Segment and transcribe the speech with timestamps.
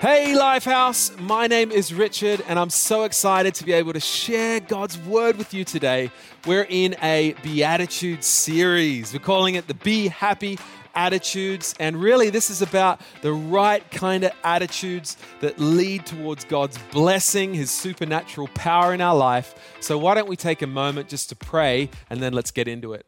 [0.00, 4.60] Hey, Lifehouse, my name is Richard, and I'm so excited to be able to share
[4.60, 6.12] God's word with you today.
[6.46, 9.12] We're in a Beatitude series.
[9.12, 10.56] We're calling it the Be Happy
[10.94, 16.78] Attitudes, and really, this is about the right kind of attitudes that lead towards God's
[16.92, 19.52] blessing, His supernatural power in our life.
[19.80, 22.92] So, why don't we take a moment just to pray, and then let's get into
[22.92, 23.07] it.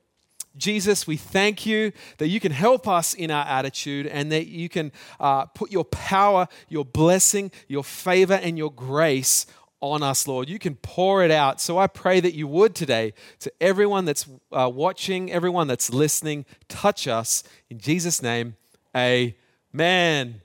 [0.57, 4.69] Jesus, we thank you that you can help us in our attitude and that you
[4.69, 9.47] can uh, put your power, your blessing, your favor, and your grace
[9.81, 10.49] on us, Lord.
[10.49, 11.61] You can pour it out.
[11.61, 16.45] So I pray that you would today to everyone that's uh, watching, everyone that's listening,
[16.69, 17.43] touch us.
[17.71, 18.57] In Jesus' name,
[18.95, 20.43] amen.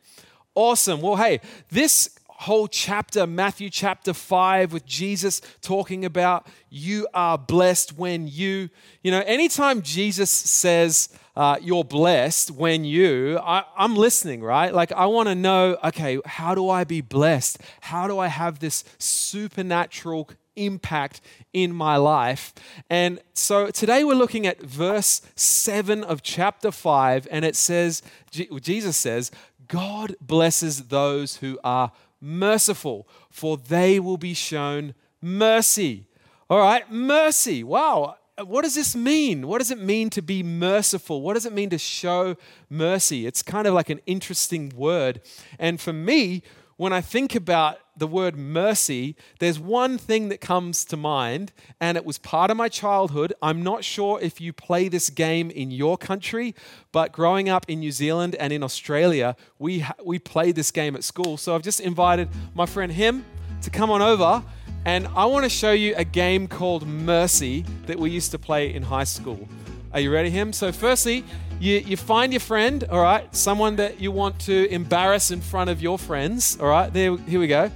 [0.54, 1.02] Awesome.
[1.02, 7.98] Well, hey, this whole chapter, Matthew chapter 5, with Jesus talking about you are blessed
[7.98, 8.70] when you,
[9.04, 14.74] you know, anytime Jesus says uh, you're blessed when you, I, I'm listening, right?
[14.74, 17.60] Like, I want to know, okay, how do I be blessed?
[17.82, 21.22] How do I have this supernatural impact
[21.54, 22.54] in my life.
[22.90, 28.98] And so today we're looking at verse 7 of chapter 5, and it says, Jesus
[28.98, 29.32] says,
[29.68, 31.92] God blesses those who are
[32.26, 36.08] merciful, for they will be shown mercy.
[36.50, 37.64] All right, mercy.
[37.64, 38.18] Wow.
[38.44, 39.48] What does this mean?
[39.48, 41.22] What does it mean to be merciful?
[41.22, 42.36] What does it mean to show
[42.70, 43.26] mercy?
[43.26, 45.22] It's kind of like an interesting word.
[45.58, 46.44] And for me,
[46.78, 51.96] when I think about the word mercy, there's one thing that comes to mind, and
[51.96, 53.34] it was part of my childhood.
[53.42, 56.54] I'm not sure if you play this game in your country,
[56.92, 61.06] but growing up in New Zealand and in Australia, we, we played this game at
[61.06, 61.38] school.
[61.38, 63.24] So I've just invited my friend Him
[63.62, 64.44] to come on over,
[64.84, 68.74] and I want to show you a game called Mercy that we used to play
[68.74, 69.48] in high school.
[69.96, 70.52] Are you ready, Him?
[70.52, 71.24] So, firstly,
[71.58, 75.70] you, you find your friend, all right, someone that you want to embarrass in front
[75.70, 77.72] of your friends, all right, there, here we go.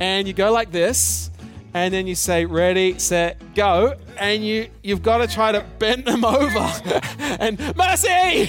[0.00, 1.30] And you go like this,
[1.74, 6.06] and then you say, ready, set, go, and you, you've got to try to bend
[6.06, 6.72] them over.
[7.18, 8.48] and mercy!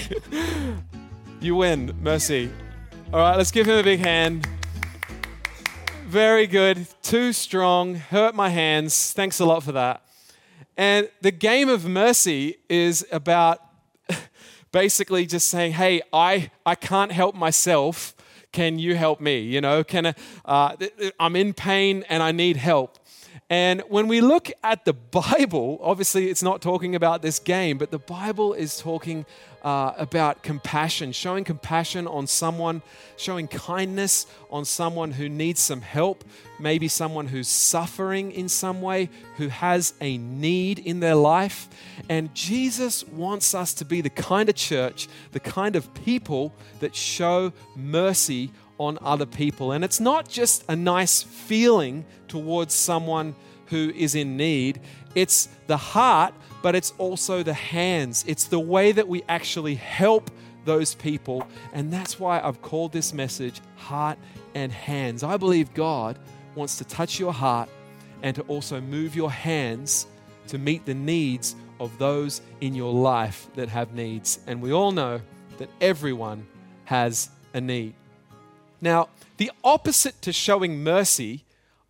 [1.42, 2.50] You win, mercy.
[3.12, 4.48] All right, let's give him a big hand.
[6.06, 6.86] Very good.
[7.02, 7.96] Too strong.
[7.96, 9.12] Hurt my hands.
[9.12, 10.03] Thanks a lot for that.
[10.76, 13.60] And the game of mercy is about
[14.72, 18.14] basically just saying, hey, I, I can't help myself.
[18.52, 19.40] Can you help me?
[19.40, 20.14] You know, can I,
[20.44, 20.76] uh,
[21.18, 22.98] I'm in pain and I need help.
[23.50, 27.90] And when we look at the Bible, obviously it's not talking about this game, but
[27.90, 29.26] the Bible is talking
[29.62, 32.80] uh, about compassion, showing compassion on someone,
[33.18, 36.24] showing kindness on someone who needs some help,
[36.58, 41.68] maybe someone who's suffering in some way, who has a need in their life.
[42.08, 46.96] And Jesus wants us to be the kind of church, the kind of people that
[46.96, 49.72] show mercy on other people.
[49.72, 53.34] And it's not just a nice feeling towards someone
[53.66, 54.80] who is in need,
[55.14, 58.24] it's the heart but it's also the hands.
[58.26, 60.30] It's the way that we actually help
[60.64, 61.46] those people.
[61.74, 64.18] And that's why I've called this message Heart
[64.54, 65.22] and Hands.
[65.22, 66.18] I believe God
[66.54, 67.68] wants to touch your heart
[68.22, 70.06] and to also move your hands
[70.48, 74.38] to meet the needs of those in your life that have needs.
[74.46, 75.20] And we all know
[75.58, 76.46] that everyone
[76.86, 77.92] has a need.
[78.84, 79.08] Now,
[79.38, 81.46] the opposite to showing mercy,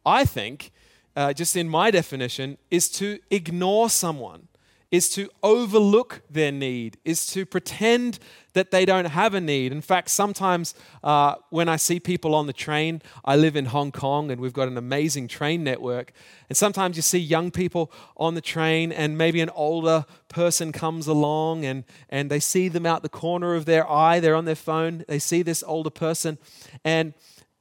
[0.06, 0.71] I think,
[1.16, 4.47] uh, just in my definition, is to ignore someone
[4.94, 8.21] is to overlook their need, is to pretend
[8.53, 9.72] that they don't have a need.
[9.72, 10.72] In fact, sometimes
[11.03, 14.53] uh, when I see people on the train, I live in Hong Kong and we've
[14.53, 16.12] got an amazing train network.
[16.49, 21.09] And sometimes you see young people on the train, and maybe an older person comes
[21.09, 24.21] along and, and they see them out the corner of their eye.
[24.21, 26.38] They're on their phone, they see this older person,
[26.84, 27.15] and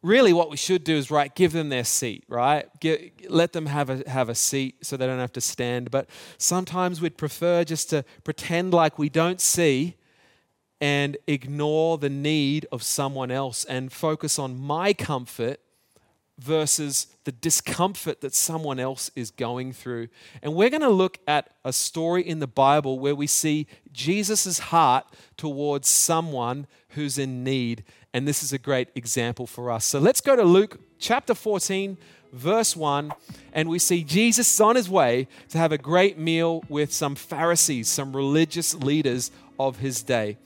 [0.04, 3.66] really what we should do is right give them their seat right Get, let them
[3.66, 7.64] have a, have a seat so they don't have to stand but sometimes we'd prefer
[7.64, 9.96] just to pretend like we don't see
[10.82, 15.62] and ignore the need of someone else and focus on my comfort
[16.38, 20.08] versus the discomfort that someone else is going through.
[20.42, 24.60] And we're going to look at a story in the Bible where we see Jesus'
[24.60, 25.06] heart
[25.38, 27.84] towards someone who's in need.
[28.14, 29.86] And this is a great example for us.
[29.86, 31.98] So let's go to Luke chapter 14,
[32.32, 33.12] verse 1,
[33.54, 37.16] and we see Jesus is on his way to have a great meal with some
[37.16, 40.38] Pharisees, some religious leaders of his day.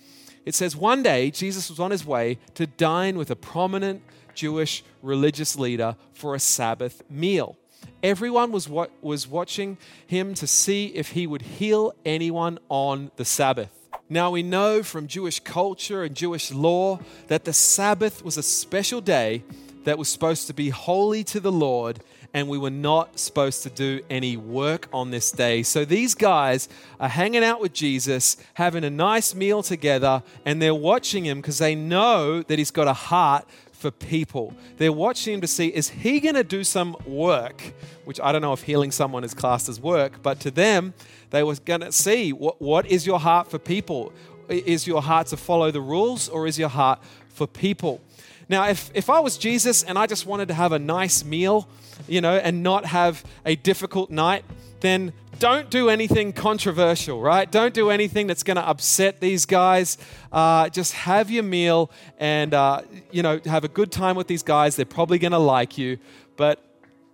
[0.46, 4.02] It says, One day Jesus was on his way to dine with a prominent
[4.34, 7.58] Jewish religious leader for a Sabbath meal.
[8.04, 8.70] Everyone was,
[9.02, 13.87] was watching him to see if he would heal anyone on the Sabbath.
[14.10, 19.02] Now we know from Jewish culture and Jewish law that the Sabbath was a special
[19.02, 19.44] day
[19.84, 22.00] that was supposed to be holy to the Lord,
[22.34, 25.62] and we were not supposed to do any work on this day.
[25.62, 26.70] So these guys
[27.02, 31.58] are hanging out with Jesus, having a nice meal together, and they're watching him because
[31.58, 33.46] they know that he's got a heart
[33.78, 34.54] for people.
[34.78, 37.62] They're watching him to see is he going to do some work,
[38.06, 40.96] which I don't know if healing someone is classed as work, but to them,
[41.30, 44.12] they were going to see what, what is your heart for people?
[44.50, 48.02] Is your heart to follow the rules or is your heart for people?
[48.50, 51.68] Now, if, if I was Jesus and I just wanted to have a nice meal,
[52.08, 54.44] you know, and not have a difficult night,
[54.80, 57.50] then don't do anything controversial, right?
[57.50, 59.98] Don't do anything that's going to upset these guys.
[60.32, 62.82] Uh, just have your meal and, uh,
[63.12, 64.76] you know, have a good time with these guys.
[64.76, 66.00] They're probably going to like you.
[66.38, 66.64] But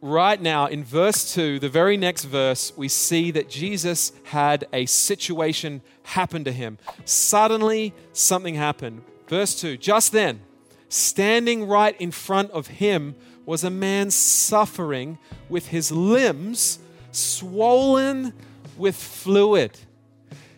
[0.02, 4.86] right now, in verse 2, the very next verse, we see that Jesus had a
[4.86, 6.78] situation happen to him.
[7.06, 9.04] Suddenly, something happened.
[9.28, 10.42] Verse 2 Just then,
[10.90, 13.16] standing right in front of him
[13.46, 15.18] was a man suffering
[15.50, 16.80] with his limbs
[17.14, 18.34] swollen
[18.78, 19.78] with fluid.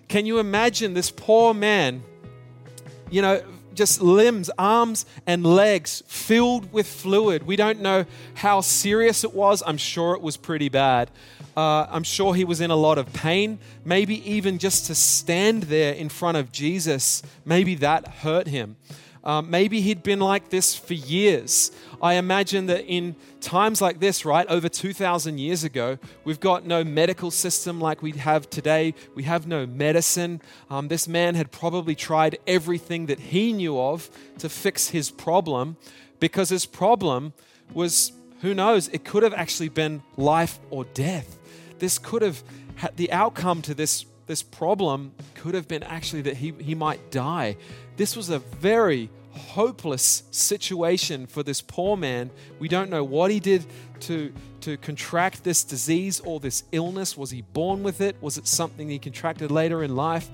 [0.08, 2.04] Can you imagine this poor man,
[3.10, 3.42] you know,
[3.76, 7.44] just limbs, arms, and legs filled with fluid.
[7.44, 8.06] We don't know
[8.36, 9.62] how serious it was.
[9.66, 11.12] I'm sure it was pretty bad.
[11.56, 13.60] Uh, I'm sure he was in a lot of pain.
[13.84, 18.78] Maybe even just to stand there in front of Jesus, maybe that hurt him.
[19.26, 21.72] Um, maybe he'd been like this for years.
[22.02, 26.84] I imagine that in times like this, right, over 2,000 years ago, we've got no
[26.84, 28.94] medical system like we have today.
[29.16, 30.42] We have no medicine.
[30.70, 35.78] Um, this man had probably tried everything that he knew of to fix his problem
[36.20, 37.34] because his problem
[37.74, 38.12] was
[38.42, 41.40] who knows, it could have actually been life or death.
[41.80, 42.44] This could have
[42.76, 47.12] had the outcome to this this problem could have been actually that he, he might
[47.12, 47.58] die.
[47.98, 52.30] This was a very hopeless situation for this poor man.
[52.60, 53.66] We don't know what he did
[54.02, 57.18] to, to contract this disease or this illness.
[57.18, 58.16] Was he born with it?
[58.22, 60.30] Was it something he contracted later in life?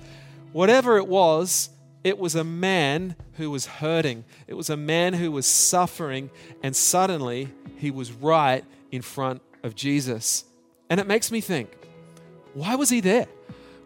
[0.52, 1.70] Whatever it was,
[2.04, 4.24] it was a man who was hurting.
[4.46, 6.30] It was a man who was suffering,
[6.62, 10.44] and suddenly he was right in front of Jesus.
[10.90, 11.70] And it makes me think
[12.54, 13.28] why was he there?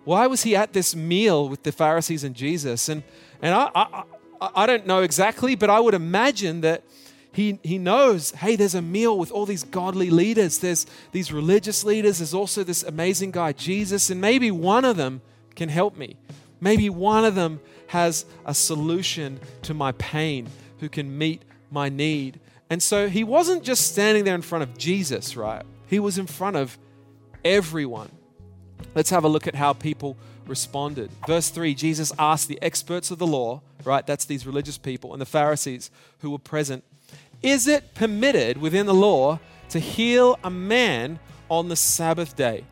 [0.05, 2.89] Why was he at this meal with the Pharisees and Jesus?
[2.89, 3.03] And,
[3.43, 4.03] and I, I,
[4.41, 6.85] I don't know exactly, but I would imagine that
[7.33, 11.85] he, he knows hey, there's a meal with all these godly leaders, there's these religious
[11.85, 15.21] leaders, there's also this amazing guy, Jesus, and maybe one of them
[15.55, 16.17] can help me.
[16.61, 20.49] Maybe one of them has a solution to my pain
[20.81, 22.41] who can meet my need.
[22.71, 25.65] And so he wasn't just standing there in front of Jesus, right?
[25.87, 26.79] He was in front of
[27.45, 28.11] everyone.
[28.95, 30.17] Let's have a look at how people
[30.49, 31.11] responded.
[31.27, 34.07] Verse 3 Jesus asked the experts of the law, right?
[34.07, 35.91] That's these religious people, and the Pharisees
[36.21, 36.85] who were present
[37.43, 39.41] Is it permitted within the law
[39.71, 42.65] to heal a man on the Sabbath day?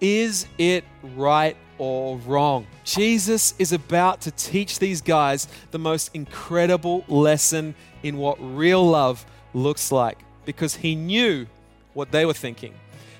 [0.00, 0.84] Is it
[1.16, 2.66] right or wrong?
[2.84, 9.26] Jesus is about to teach these guys the most incredible lesson in what real love
[9.52, 11.46] looks like because he knew
[11.92, 12.74] what they were thinking.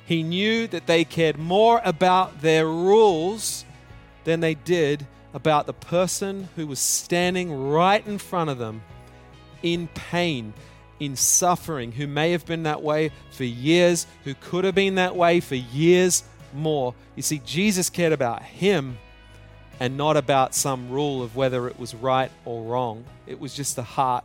[0.06, 3.64] He knew that they cared more about their rules
[4.30, 8.80] than they did about the person who was standing right in front of them
[9.60, 10.54] in pain,
[11.00, 15.16] in suffering, who may have been that way for years, who could have been that
[15.16, 16.22] way for years
[16.54, 16.94] more.
[17.16, 18.98] You see, Jesus cared about him
[19.80, 23.04] and not about some rule of whether it was right or wrong.
[23.26, 24.24] It was just the heart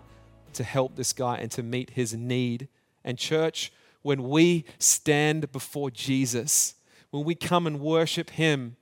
[0.54, 2.68] to help this guy and to meet his need.
[3.04, 3.72] And, church,
[4.04, 6.76] when we stand before Jesus,
[7.10, 8.76] when we come and worship him,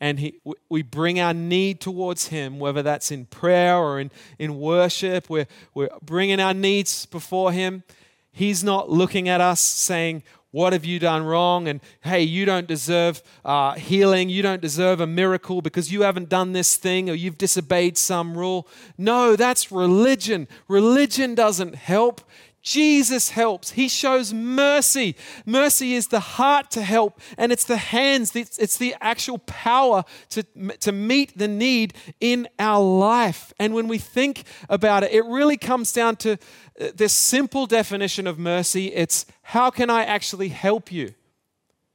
[0.00, 4.58] and he, we bring our need towards Him, whether that's in prayer or in, in
[4.58, 7.82] worship, we're, we're bringing our needs before Him.
[8.30, 11.66] He's not looking at us saying, What have you done wrong?
[11.66, 14.28] And hey, you don't deserve uh, healing.
[14.28, 18.36] You don't deserve a miracle because you haven't done this thing or you've disobeyed some
[18.36, 18.68] rule.
[18.98, 20.48] No, that's religion.
[20.68, 22.20] Religion doesn't help.
[22.66, 23.70] Jesus helps.
[23.70, 25.14] He shows mercy.
[25.46, 30.42] Mercy is the heart to help, and it's the hands, it's, the actual power to,
[30.80, 33.52] to meet the need in our life.
[33.60, 38.26] And when we think about it, it really comes down to uh, this simple definition
[38.26, 41.14] of mercy it's how can I actually help you?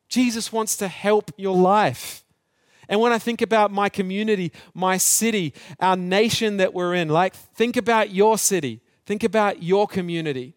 [0.08, 2.24] Jesus wants to help your life.
[2.88, 7.34] And when I think about my community, my city, our nation that we're in, like
[7.34, 10.56] think about your city, think about your community.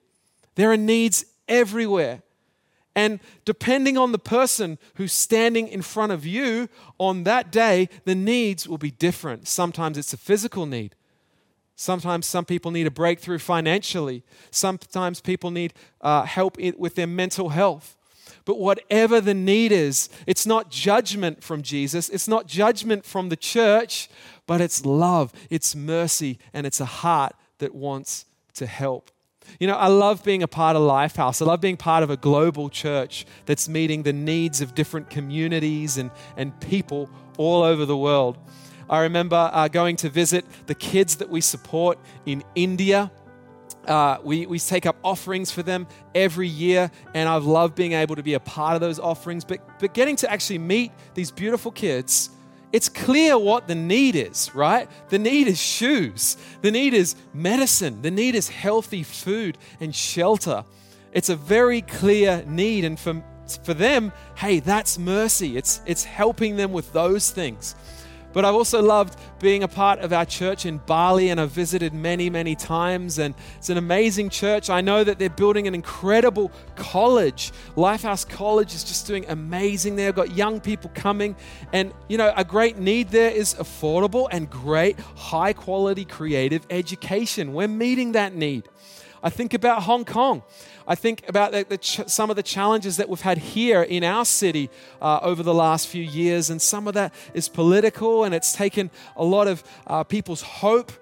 [0.54, 2.22] There are needs everywhere.
[2.96, 6.68] And depending on the person who's standing in front of you
[6.98, 9.48] on that day, the needs will be different.
[9.48, 10.94] Sometimes it's a physical need.
[11.76, 14.22] Sometimes some people need a breakthrough financially.
[14.52, 17.96] Sometimes people need uh, help with their mental health.
[18.44, 23.36] But whatever the need is, it's not judgment from Jesus, it's not judgment from the
[23.36, 24.08] church,
[24.46, 29.10] but it's love, it's mercy, and it's a heart that wants to help.
[29.58, 31.40] You know, I love being a part of Lifehouse.
[31.40, 35.96] I love being part of a global church that's meeting the needs of different communities
[35.98, 38.38] and, and people all over the world.
[38.88, 43.10] I remember uh, going to visit the kids that we support in India.
[43.86, 48.16] Uh, we, we take up offerings for them every year, and I've loved being able
[48.16, 49.44] to be a part of those offerings.
[49.44, 52.30] But, but getting to actually meet these beautiful kids
[52.74, 54.88] it's clear what the need is, right?
[55.08, 60.64] The need is shoes, the need is medicine, the need is healthy food and shelter.
[61.12, 62.84] It's a very clear need.
[62.84, 63.22] And for,
[63.62, 65.56] for them, hey, that's mercy.
[65.56, 67.76] It's, it's helping them with those things.
[68.34, 71.94] But I've also loved being a part of our church in Bali, and I've visited
[71.94, 73.18] many, many times.
[73.18, 74.68] And it's an amazing church.
[74.68, 77.52] I know that they're building an incredible college.
[77.76, 80.06] Lifehouse College is just doing amazing there.
[80.06, 81.36] They've got young people coming.
[81.72, 87.54] And, you know, a great need there is affordable and great, high quality creative education.
[87.54, 88.68] We're meeting that need.
[89.24, 90.42] I think about Hong Kong.
[90.86, 94.04] I think about the, the ch- some of the challenges that we've had here in
[94.04, 94.68] our city
[95.00, 98.90] uh, over the last few years, and some of that is political, and it's taken
[99.16, 100.92] a lot of uh, people's hope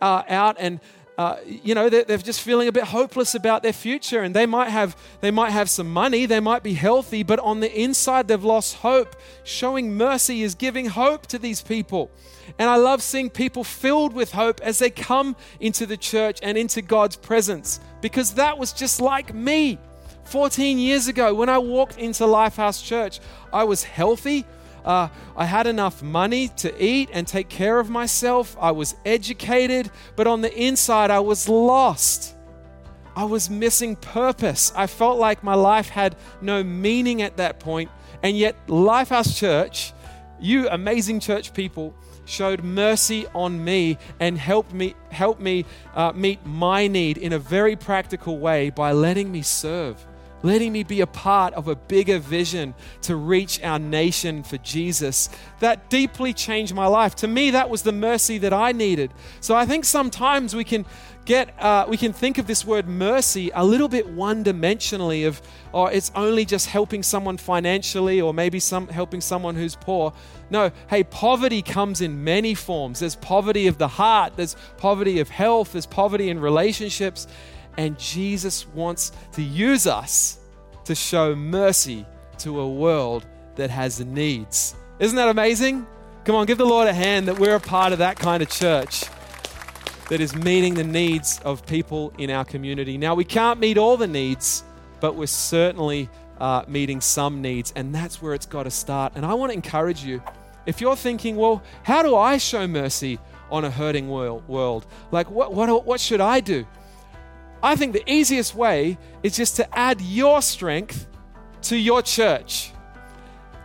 [0.00, 0.80] uh, out and.
[1.22, 4.46] Uh, you know they're, they're, just feeling a bit hopeless about their future and they
[4.46, 8.26] might have they might have some money they might be healthy but on the inside
[8.28, 9.14] they've lost hope
[9.44, 12.10] showing mercy is giving hope to these people
[12.58, 16.58] and i love seeing people filled with hope as they come into the church and
[16.58, 19.78] into god's presence because that was just like me.
[20.24, 23.20] 14 years ago, when I walked into Lifehouse Church,
[23.52, 24.44] I was healthy.
[24.84, 28.56] Uh, I had enough money to eat and take care of myself.
[28.60, 32.34] I was educated, but on the inside, I was lost.
[33.14, 34.72] I was missing purpose.
[34.74, 37.90] I felt like my life had no meaning at that point.
[38.22, 39.92] And yet, Lifehouse Church,
[40.40, 46.44] you amazing church people, showed mercy on me and helped me help me uh, meet
[46.46, 50.06] my need in a very practical way by letting me serve
[50.42, 55.28] letting me be a part of a bigger vision to reach our nation for Jesus.
[55.60, 57.14] That deeply changed my life.
[57.16, 59.12] To me, that was the mercy that I needed.
[59.40, 60.84] So I think sometimes we can
[61.24, 65.40] get, uh, we can think of this word mercy a little bit one dimensionally of,
[65.72, 70.12] oh, it's only just helping someone financially or maybe some helping someone who's poor.
[70.50, 73.00] No, hey, poverty comes in many forms.
[73.00, 77.26] There's poverty of the heart, there's poverty of health, there's poverty in relationships.
[77.76, 80.38] And Jesus wants to use us
[80.84, 82.04] to show mercy
[82.38, 83.24] to a world
[83.56, 84.74] that has needs.
[84.98, 85.86] Isn't that amazing?
[86.24, 88.50] Come on, give the Lord a hand that we're a part of that kind of
[88.50, 89.04] church
[90.08, 92.98] that is meeting the needs of people in our community.
[92.98, 94.62] Now, we can't meet all the needs,
[95.00, 99.12] but we're certainly uh, meeting some needs, and that's where it's got to start.
[99.16, 100.22] And I want to encourage you
[100.66, 103.18] if you're thinking, well, how do I show mercy
[103.50, 104.86] on a hurting world?
[105.10, 106.66] Like, what, what, what should I do?
[107.62, 111.08] I think the easiest way is just to add your strength
[111.62, 112.72] to your church,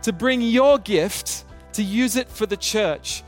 [0.02, 3.24] to bring your gift, to use it for the church.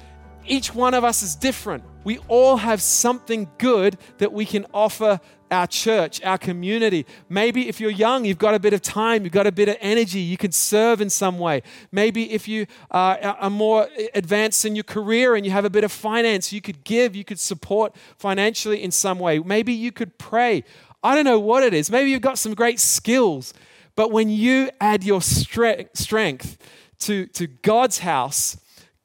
[0.47, 1.85] Each one of us is different.
[2.05, 7.07] We all have something good that we can offer our church, our community.
[7.29, 9.77] Maybe if you're young, you've got a bit of time, you've got a bit of
[9.81, 11.63] energy, you can serve in some way.
[11.93, 15.85] Maybe if you uh, are more advanced in your career and you have a bit
[15.85, 19.39] of finance, you could give, you could support financially in some way.
[19.39, 20.65] Maybe you could pray.
[21.03, 21.91] I don't know what it is.
[21.91, 23.55] Maybe you've got some great skills,
[23.97, 26.59] but when you add your strength
[27.01, 28.57] to, to God's house,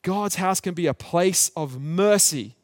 [0.02, 2.56] God's house can be a place of mercy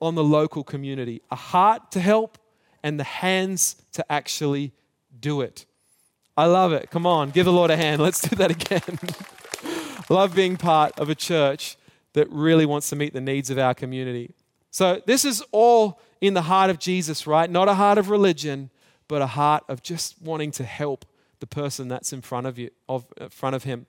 [0.00, 2.37] on the local community, a heart to help,
[2.82, 4.72] and the hands to actually
[5.18, 5.66] do it.
[6.36, 6.90] I love it.
[6.90, 8.00] Come on, give the Lord a hand.
[8.02, 8.98] Let's do that again.
[10.08, 11.76] love being part of a church
[12.12, 14.34] that really wants to meet the needs of our community.
[14.70, 17.50] So, this is all in the heart of Jesus, right?
[17.50, 18.70] Not a heart of religion,
[19.08, 21.04] but a heart of just wanting to help
[21.40, 23.86] the person that's in front of you, of in uh, front of him.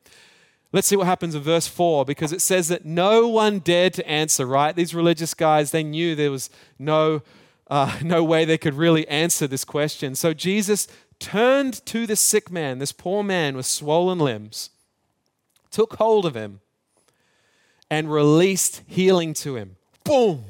[0.72, 4.08] Let's see what happens in verse 4 because it says that no one dared to
[4.08, 4.76] answer, right?
[4.76, 7.24] These religious guys, they knew there was no,
[7.70, 10.16] uh, no way they could really answer this question.
[10.16, 10.88] So Jesus
[11.20, 14.70] turned to the sick man, this poor man with swollen limbs,
[15.72, 16.62] took hold of him,
[17.90, 19.76] and released healing to him.
[20.04, 20.46] Boom!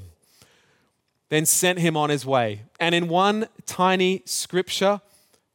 [1.29, 2.63] Then sent him on his way.
[2.79, 5.01] And in one tiny scripture,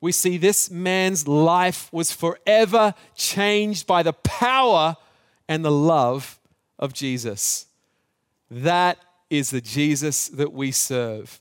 [0.01, 4.97] we see this man's life was forever changed by the power
[5.49, 6.39] and the love
[6.79, 7.67] of Jesus.
[8.51, 8.99] That
[9.31, 11.41] is the Jesus that we serve.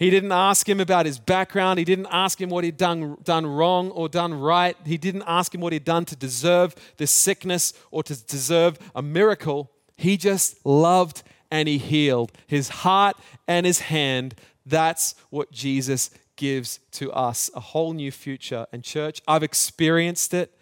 [0.00, 1.78] He didn't ask him about his background.
[1.78, 4.74] He didn't ask him what he'd done, done wrong or done right.
[4.86, 9.02] He didn't ask him what he'd done to deserve this sickness or to deserve a
[9.02, 9.70] miracle.
[9.98, 13.14] He just loved and he healed his heart
[13.46, 14.36] and his hand.
[14.64, 18.66] That's what Jesus gives to us a whole new future.
[18.72, 20.58] And, church, I've experienced it,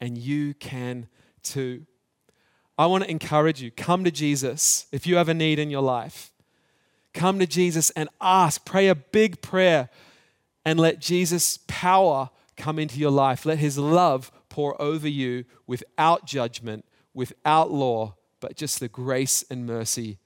[0.00, 1.06] and you can
[1.44, 1.86] too.
[2.76, 5.82] I want to encourage you come to Jesus if you have a need in your
[5.82, 6.31] life.
[7.14, 9.90] Come to Jesus and ask, pray a big prayer,
[10.64, 13.44] and let Jesus' power come into your life.
[13.44, 19.66] Let his love pour over you without judgment, without law, but just the grace and
[19.66, 20.18] mercy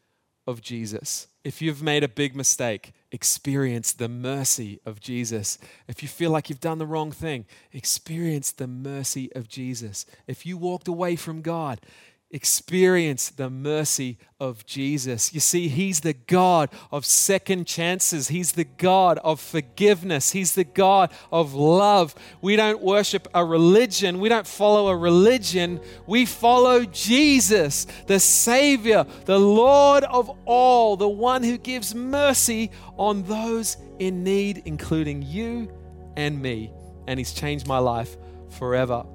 [0.47, 1.27] of Jesus.
[1.45, 5.59] If you've made a big mistake, experience the mercy of Jesus.
[5.87, 10.07] If you feel like you've done the wrong thing, experience the mercy of Jesus.
[10.27, 11.81] If you walked away from God,
[12.31, 15.33] experience the mercy of Jesus.
[15.33, 20.65] You see, He's the God of second chances, He's the God of forgiveness, He's the
[20.65, 22.15] God of love.
[22.41, 29.07] We don't worship a religion, we don't follow a religion, we follow Jesus, the Savior,
[29.25, 35.73] the Lord of all, the one who gives mercy on those in need, including you
[36.17, 36.73] and me.
[37.07, 38.17] And He's changed my life
[38.51, 39.07] forever.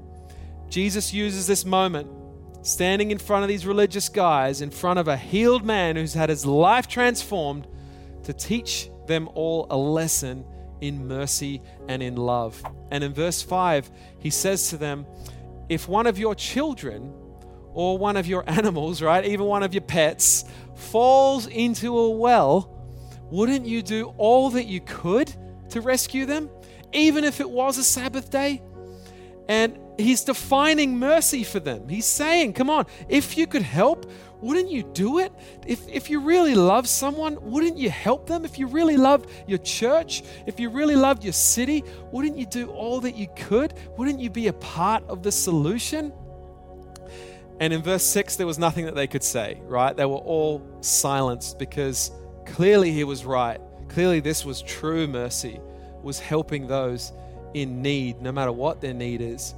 [0.70, 2.21] Jesus uses this moment
[2.62, 6.30] standing in front of these religious guys, in front of a healed man who's had
[6.30, 7.68] his life transformed,
[8.24, 10.46] to teach them all a lesson
[10.80, 12.62] in mercy and in love.
[12.92, 13.90] And in verse 5,
[14.20, 15.06] he says to them,
[15.70, 17.14] If one of your children
[17.74, 22.78] or one of your animals, right, even one of your pets, falls into a well,
[23.30, 25.34] wouldn't you do all that you could
[25.70, 26.50] to rescue them,
[26.92, 28.62] even if it was a Sabbath day?
[29.48, 31.88] And he's defining mercy for them.
[31.88, 34.10] He's saying, come on, if you could help,
[34.42, 35.32] wouldn't you do it?
[35.66, 38.44] If, if you really love someone, wouldn't you help them?
[38.44, 42.70] If you really love your church, if you really loved your city, wouldn't you do
[42.72, 43.74] all that you could?
[43.98, 46.12] Wouldn't you be a part of the solution?
[47.60, 49.96] And in verse 6, there was nothing that they could say, right?
[49.96, 52.12] They were all silenced because
[52.48, 53.62] clearly he was right.
[53.88, 55.60] Clearly, this was true mercy,
[56.02, 57.14] was helping those
[57.54, 59.54] in need, no matter what their need is.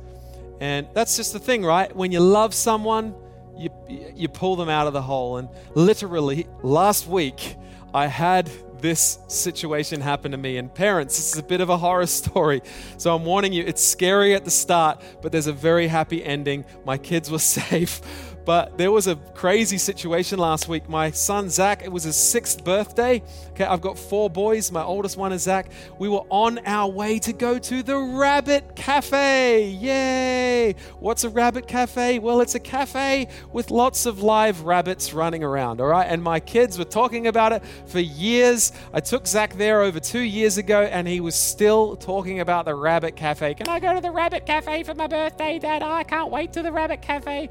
[0.60, 1.94] And that's just the thing, right?
[1.96, 3.16] When you love someone,
[3.58, 3.70] you,
[4.16, 5.38] you pull them out of the hole.
[5.38, 7.56] And literally, last week,
[7.94, 8.50] I had
[8.84, 10.58] this situation happen to me.
[10.58, 12.62] And parents, this is a bit of a horror story.
[12.98, 16.66] So I'm warning you, it's scary at the start, but there's a very happy ending.
[16.86, 18.02] My kids were safe.
[18.46, 20.90] But there was a crazy situation last week.
[20.90, 23.24] My son Zach, it was his sixth birthday.
[23.52, 24.72] Okay, I've got four boys.
[24.72, 25.68] My oldest one is Zach.
[25.98, 29.70] We were on our way to go to the Rabbit Cafe.
[29.70, 30.76] Yay!
[31.00, 32.20] What's a Rabbit Cafe?
[32.20, 36.08] Well, it's a cafe with lots of live rabbits running around, all right?
[36.08, 38.74] And my kids were talking about it for years.
[38.94, 42.76] I took Zach there over two years ago, and he was still talking about the
[42.76, 43.54] Rabbit Cafe.
[43.54, 45.82] Can I go to the Rabbit Cafe for my birthday, Dad?
[45.82, 47.50] I can't wait to the Rabbit Cafe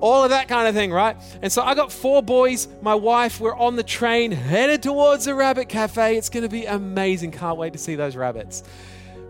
[0.00, 1.16] all of that kind of thing, right?
[1.42, 5.34] And so I got four boys, my wife, we're on the train headed towards the
[5.34, 6.16] rabbit cafe.
[6.16, 7.30] It's going to be amazing.
[7.32, 8.62] Can't wait to see those rabbits.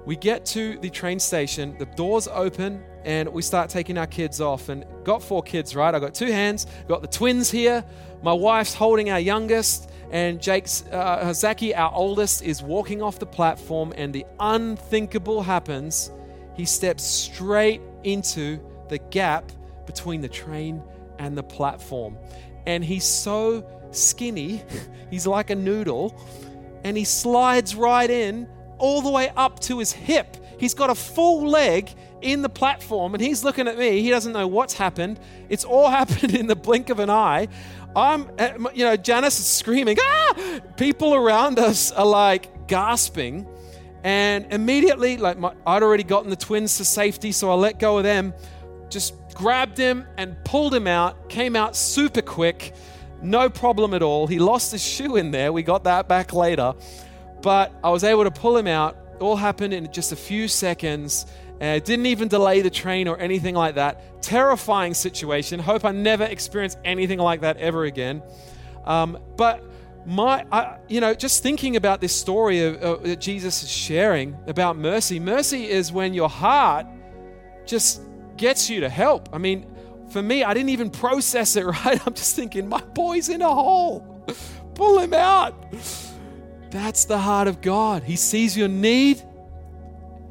[0.04, 4.40] We get to the train station, the doors open, and we start taking our kids
[4.40, 4.68] off.
[4.68, 5.94] And got four kids, right?
[5.94, 7.84] I got two hands, got the twins here.
[8.22, 13.26] My wife's holding our youngest, and Jake's uh, Zaki, our oldest, is walking off the
[13.26, 16.12] platform, and the unthinkable happens.
[16.54, 19.50] He steps straight into the gap
[19.86, 20.82] between the train
[21.18, 22.18] and the platform.
[22.66, 24.62] And he's so skinny,
[25.10, 26.18] he's like a noodle,
[26.84, 30.36] and he slides right in all the way up to his hip.
[30.58, 31.90] He's got a full leg
[32.22, 34.02] in the platform, and he's looking at me.
[34.02, 35.20] He doesn't know what's happened.
[35.48, 37.48] It's all happened in the blink of an eye.
[37.94, 38.28] I'm,
[38.74, 40.60] you know, Janice is screaming, ah!
[40.76, 43.48] People around us are like gasping.
[44.04, 47.96] And immediately, like, my, I'd already gotten the twins to safety, so I let go
[47.98, 48.34] of them.
[48.90, 52.74] Just grabbed him and pulled him out, came out super quick,
[53.22, 54.26] no problem at all.
[54.26, 55.52] He lost his shoe in there.
[55.52, 56.74] We got that back later.
[57.42, 58.96] But I was able to pull him out.
[59.14, 61.26] It all happened in just a few seconds.
[61.60, 64.22] Uh, didn't even delay the train or anything like that.
[64.22, 65.60] Terrifying situation.
[65.60, 68.22] Hope I never experience anything like that ever again.
[68.84, 69.62] Um, but
[70.06, 74.76] my, I, you know, just thinking about this story of, that Jesus is sharing about
[74.76, 75.20] mercy.
[75.20, 76.86] Mercy is when your heart
[77.66, 78.02] just
[78.36, 79.28] gets you to help.
[79.32, 79.66] I mean,
[80.10, 82.06] for me, I didn't even process it, right?
[82.06, 84.24] I'm just thinking, my boy's in a hole.
[84.74, 85.54] Pull him out.
[86.70, 88.02] That's the heart of God.
[88.02, 89.22] He sees your need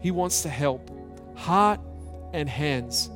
[0.02, 0.92] He wants to help.
[1.36, 1.80] Heart
[2.34, 3.10] and hands.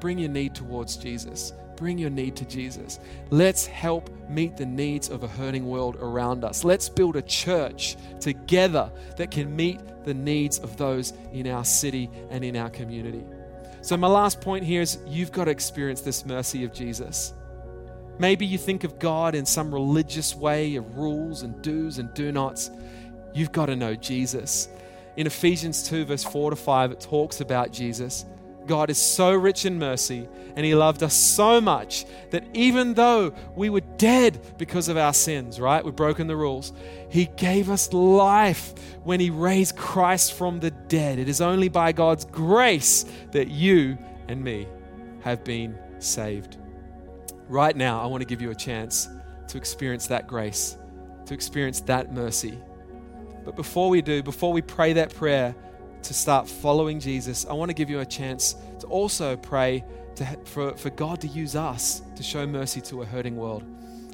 [0.00, 1.52] Bring your need towards Jesus.
[1.76, 3.00] Bring your need to Jesus.
[3.30, 6.64] Let's help meet the needs of a hurting world around us.
[6.64, 12.10] Let's build a church together that can meet the needs of those in our city
[12.30, 13.24] and in our community.
[13.86, 17.32] So, my last point here is you've got to experience this mercy of Jesus.
[18.18, 22.32] Maybe you think of God in some religious way of rules and do's and do
[22.32, 22.72] nots.
[23.32, 24.68] You've got to know Jesus.
[25.16, 28.24] In Ephesians 2, verse 4 to 5, it talks about Jesus.
[28.66, 33.34] God is so rich in mercy and He loved us so much that even though
[33.54, 35.84] we were dead because of our sins, right?
[35.84, 36.72] We've broken the rules.
[37.10, 38.74] He gave us life
[39.04, 41.18] when He raised Christ from the dead.
[41.18, 43.98] It is only by God's grace that you
[44.28, 44.66] and me
[45.20, 46.56] have been saved.
[47.48, 49.08] Right now, I want to give you a chance
[49.48, 50.76] to experience that grace,
[51.26, 52.58] to experience that mercy.
[53.44, 55.54] But before we do, before we pray that prayer,
[56.06, 60.24] to start following Jesus, I want to give you a chance to also pray to,
[60.44, 63.64] for, for God to use us to show mercy to a hurting world.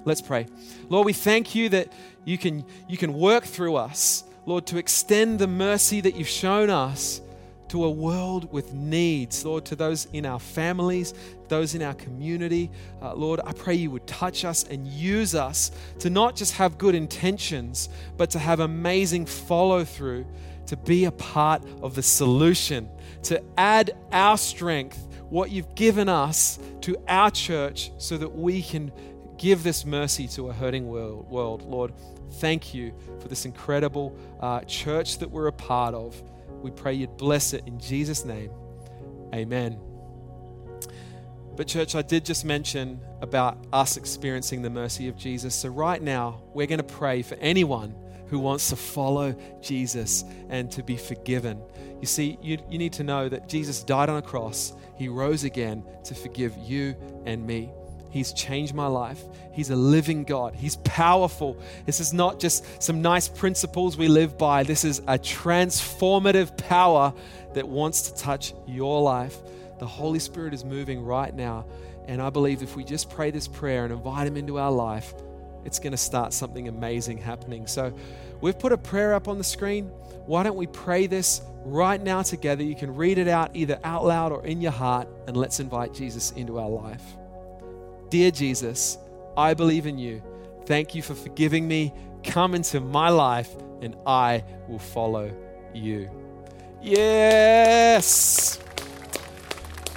[0.05, 0.46] Let's pray.
[0.88, 1.92] Lord, we thank you that
[2.24, 6.70] you can, you can work through us, Lord, to extend the mercy that you've shown
[6.70, 7.20] us
[7.68, 11.14] to a world with needs, Lord, to those in our families,
[11.48, 12.70] those in our community.
[13.00, 16.78] Uh, Lord, I pray you would touch us and use us to not just have
[16.78, 20.26] good intentions, but to have amazing follow through
[20.66, 22.88] to be a part of the solution,
[23.25, 28.92] to add our strength, what you've given us to our church, so that we can
[29.38, 31.29] give this mercy to a hurting world.
[31.31, 31.62] world.
[31.62, 31.92] Lord,
[32.35, 36.20] thank you for this incredible uh, church that we're a part of.
[36.62, 38.51] We pray you'd bless it in Jesus' name.
[39.35, 39.79] Amen.
[41.57, 45.55] But, church, I did just mention about us experiencing the mercy of Jesus.
[45.55, 47.94] So, right now, we're going to pray for anyone
[48.33, 51.61] who wants to follow Jesus and to be forgiven.
[52.01, 55.45] You see, you, you need to know that Jesus died on a cross, He rose
[55.45, 57.71] again to forgive you and me.
[58.09, 59.23] He's changed my life.
[59.53, 60.55] He's a living God.
[60.55, 61.59] He's powerful.
[61.85, 64.62] This is not just some nice principles we live by.
[64.62, 67.12] This is a transformative power
[67.53, 69.37] that wants to touch your life.
[69.79, 71.66] The Holy Spirit is moving right now.
[72.07, 75.12] And I believe if we just pray this prayer and invite Him into our life,
[75.64, 77.66] it's going to start something amazing happening.
[77.66, 77.92] So,
[78.40, 79.87] we've put a prayer up on the screen.
[80.27, 82.62] Why don't we pray this right now together?
[82.62, 85.94] You can read it out either out loud or in your heart, and let's invite
[85.94, 87.03] Jesus into our life.
[88.09, 88.98] Dear Jesus,
[89.37, 90.22] I believe in you.
[90.66, 91.92] Thank you for forgiving me.
[92.22, 95.33] Come into my life, and I will follow
[95.75, 96.11] you.
[96.81, 98.61] Yes!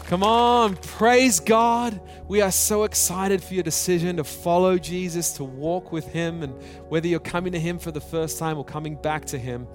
[0.06, 1.99] Come on, praise God.
[2.27, 6.59] We are so excited for your decision to follow Jesus, to walk with Him, and
[6.89, 9.67] whether you're coming to Him for the first time or coming back to Him,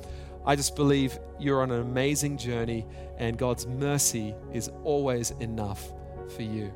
[0.44, 5.92] I just believe you're on an amazing journey, and God's mercy is always enough
[6.34, 6.72] for you.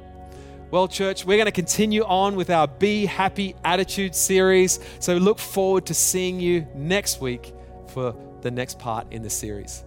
[0.71, 4.79] Well, church, we're going to continue on with our Be Happy Attitude series.
[5.01, 7.53] So look forward to seeing you next week
[7.89, 9.85] for the next part in the series.